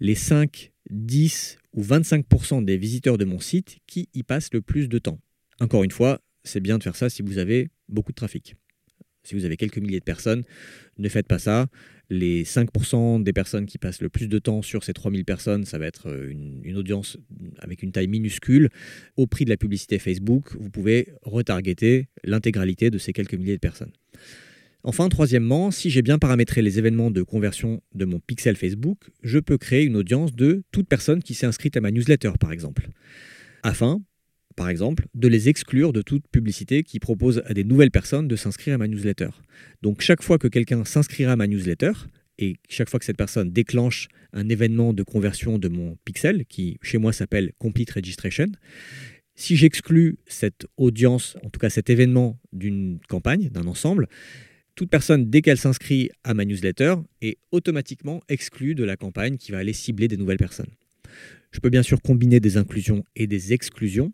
[0.00, 4.88] les 5, 10 ou 25% des visiteurs de mon site qui y passent le plus
[4.88, 5.20] de temps.
[5.60, 8.56] Encore une fois, c'est bien de faire ça si vous avez beaucoup de trafic.
[9.24, 10.44] Si vous avez quelques milliers de personnes,
[10.98, 11.66] ne faites pas ça.
[12.08, 15.78] Les 5% des personnes qui passent le plus de temps sur ces 3000 personnes, ça
[15.78, 17.18] va être euh, une, une, audience
[17.58, 18.68] avec une taille minuscule.
[19.16, 23.60] Au prix de la publicité Facebook, vous pouvez retargeter l'intégralité de ces quelques milliers de
[23.60, 23.90] personnes.
[24.88, 29.40] Enfin, troisièmement, si j'ai bien paramétré les événements de conversion de mon pixel Facebook, je
[29.40, 32.88] peux créer une audience de toute personne qui s'est inscrite à ma newsletter, par exemple.
[33.64, 34.00] Afin,
[34.54, 38.36] par exemple, de les exclure de toute publicité qui propose à des nouvelles personnes de
[38.36, 39.30] s'inscrire à ma newsletter.
[39.82, 41.90] Donc chaque fois que quelqu'un s'inscrira à ma newsletter,
[42.38, 46.78] et chaque fois que cette personne déclenche un événement de conversion de mon pixel, qui
[46.80, 48.46] chez moi s'appelle Complete Registration,
[49.34, 54.08] si j'exclus cette audience, en tout cas cet événement d'une campagne, d'un ensemble,
[54.76, 59.50] toute personne, dès qu'elle s'inscrit à ma newsletter, est automatiquement exclue de la campagne qui
[59.50, 60.70] va aller cibler des nouvelles personnes.
[61.50, 64.12] Je peux bien sûr combiner des inclusions et des exclusions.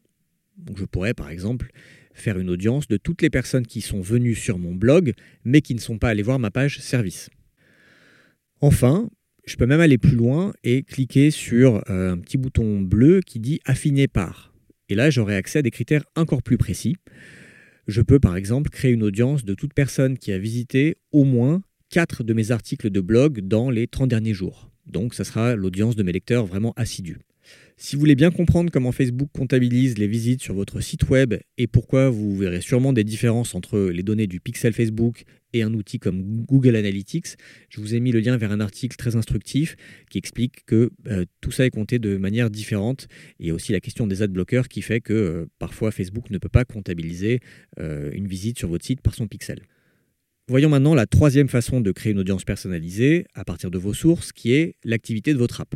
[0.77, 1.71] Je pourrais par exemple
[2.15, 5.75] faire une audience de toutes les personnes qui sont venues sur mon blog mais qui
[5.75, 7.29] ne sont pas allées voir ma page service.
[8.61, 9.11] Enfin,
[9.45, 13.41] je peux même aller plus loin et cliquer sur euh, un petit bouton bleu qui
[13.41, 14.55] dit affiner par.
[14.89, 16.97] Et là, j'aurai accès à des critères encore plus précis.
[17.89, 21.63] Je peux par exemple créer une audience de toute personne qui a visité au moins
[21.91, 24.71] 4 de mes articles de blog dans les 30 derniers jours.
[24.87, 27.19] Donc ça sera l'audience de mes lecteurs vraiment assidus.
[27.77, 31.67] Si vous voulez bien comprendre comment Facebook comptabilise les visites sur votre site web et
[31.67, 35.99] pourquoi vous verrez sûrement des différences entre les données du pixel Facebook et un outil
[35.99, 37.37] comme Google Analytics,
[37.69, 39.77] je vous ai mis le lien vers un article très instructif
[40.11, 43.09] qui explique que euh, tout ça est compté de manière différente
[43.41, 46.65] et aussi la question des adblockers qui fait que euh, parfois Facebook ne peut pas
[46.65, 47.41] comptabiliser
[47.79, 49.63] euh, une visite sur votre site par son pixel.
[50.49, 54.33] Voyons maintenant la troisième façon de créer une audience personnalisée à partir de vos sources
[54.33, 55.75] qui est l'activité de votre app.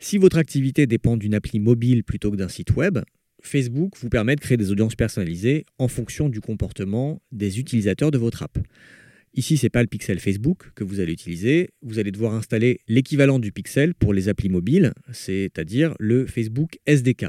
[0.00, 2.98] Si votre activité dépend d'une appli mobile plutôt que d'un site web,
[3.42, 8.18] Facebook vous permet de créer des audiences personnalisées en fonction du comportement des utilisateurs de
[8.18, 8.58] votre app.
[9.34, 11.70] Ici, ce n'est pas le pixel Facebook que vous allez utiliser.
[11.82, 17.26] Vous allez devoir installer l'équivalent du pixel pour les applis mobiles, c'est-à-dire le Facebook SDK.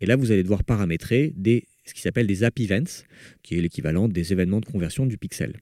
[0.00, 1.34] Et là, vous allez devoir paramétrer
[1.84, 3.04] ce qui s'appelle des app events,
[3.42, 5.56] qui est l'équivalent des événements de conversion du pixel.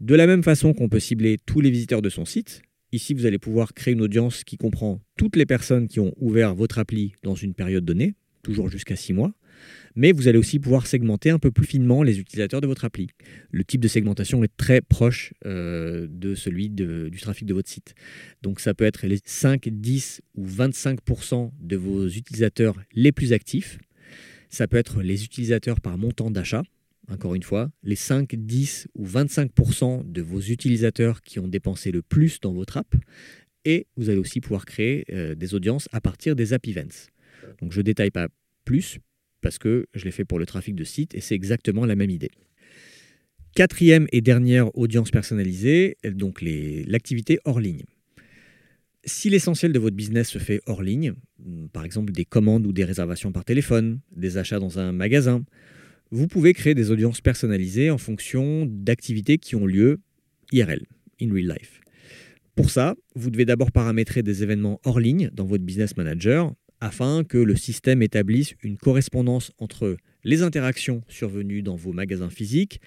[0.00, 3.24] De la même façon qu'on peut cibler tous les visiteurs de son site, Ici, vous
[3.24, 7.12] allez pouvoir créer une audience qui comprend toutes les personnes qui ont ouvert votre appli
[7.22, 9.32] dans une période donnée, toujours jusqu'à 6 mois.
[9.94, 13.08] Mais vous allez aussi pouvoir segmenter un peu plus finement les utilisateurs de votre appli.
[13.50, 17.94] Le type de segmentation est très proche euh, de celui du trafic de votre site.
[18.42, 23.78] Donc ça peut être les 5, 10 ou 25% de vos utilisateurs les plus actifs.
[24.48, 26.62] Ça peut être les utilisateurs par montant d'achat
[27.10, 32.02] encore une fois, les 5, 10 ou 25% de vos utilisateurs qui ont dépensé le
[32.02, 32.94] plus dans votre app.
[33.64, 37.10] Et vous allez aussi pouvoir créer euh, des audiences à partir des app events.
[37.60, 38.28] Donc je ne détaille pas
[38.64, 38.98] plus
[39.40, 42.10] parce que je l'ai fait pour le trafic de site et c'est exactement la même
[42.10, 42.30] idée.
[43.54, 47.82] Quatrième et dernière audience personnalisée, donc l'activité hors ligne.
[49.04, 51.14] Si l'essentiel de votre business se fait hors ligne,
[51.72, 55.42] par exemple des commandes ou des réservations par téléphone, des achats dans un magasin,
[56.10, 60.00] vous pouvez créer des audiences personnalisées en fonction d'activités qui ont lieu
[60.52, 60.86] IRL,
[61.20, 61.80] in real life.
[62.54, 67.24] Pour ça, vous devez d'abord paramétrer des événements hors ligne dans votre business manager afin
[67.24, 72.80] que le système établisse une correspondance entre les interactions survenues dans vos magasins physiques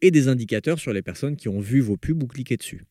[0.00, 2.84] et des indicateurs sur les personnes qui ont vu vos pubs ou cliqué dessus.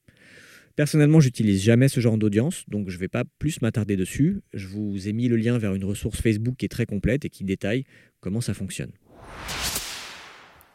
[0.75, 4.41] Personnellement, j'utilise jamais ce genre d'audience, donc je ne vais pas plus m'attarder dessus.
[4.53, 7.29] Je vous ai mis le lien vers une ressource Facebook qui est très complète et
[7.29, 7.83] qui détaille
[8.19, 8.91] comment ça fonctionne.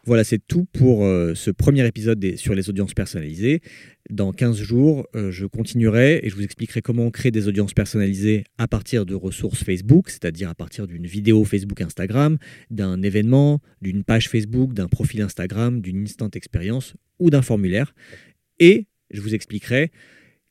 [0.04, 3.62] Voilà, c'est tout pour euh, ce premier épisode sur les audiences personnalisées.
[4.10, 7.72] Dans 15 jours, euh, je continuerai et je vous expliquerai comment on crée des audiences
[7.72, 12.38] personnalisées à partir de ressources Facebook, c'est-à-dire à partir d'une vidéo Facebook Instagram,
[12.68, 17.94] d'un événement, d'une page Facebook, d'un profil Instagram, d'une instant expérience ou d'un formulaire.
[18.58, 19.92] Et je vous expliquerai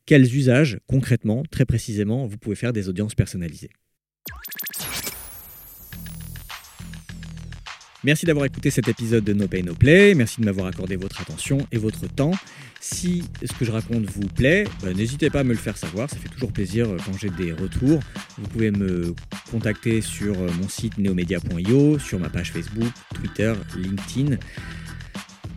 [0.06, 3.70] quels usages concrètement, très précisément, vous pouvez faire des audiences personnalisées.
[8.04, 10.16] Merci d'avoir écouté cet épisode de No Pay No Play.
[10.16, 12.32] Merci de m'avoir accordé votre attention et votre temps.
[12.80, 16.10] Si ce que je raconte vous plaît, bah, n'hésitez pas à me le faire savoir.
[16.10, 18.00] Ça fait toujours plaisir euh, quand j'ai des retours.
[18.40, 19.14] Vous pouvez me
[19.52, 24.38] contacter sur euh, mon site neomedia.io, sur ma page Facebook, Twitter, LinkedIn.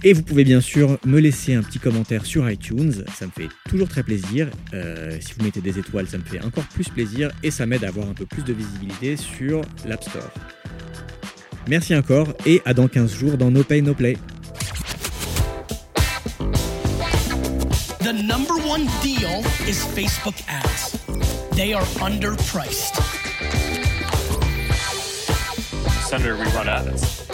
[0.03, 3.49] Et vous pouvez bien sûr me laisser un petit commentaire sur iTunes, ça me fait
[3.71, 4.51] toujours très plaisir.
[4.75, 7.85] Euh, si vous mettez des étoiles, ça me fait encore plus plaisir et ça m'aide
[7.85, 10.31] à avoir un peu plus de visibilité sur l'App Store.
[11.67, 14.17] Merci encore et à dans 15 jours dans No Pay No Play.
[18.01, 20.99] The number one deal is Facebook ads.
[21.57, 23.01] They are underpriced.
[26.07, 27.25] Senator, we run ads.